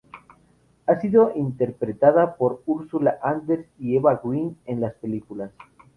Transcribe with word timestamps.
Ha 0.87 0.99
sido 0.99 1.31
interpretada 1.35 2.35
por 2.35 2.63
Ursula 2.65 3.19
Andress 3.21 3.67
y 3.77 3.97
Eva 3.97 4.19
Green 4.23 4.57
en 4.65 4.81
las 4.81 4.95
películas. 4.95 5.51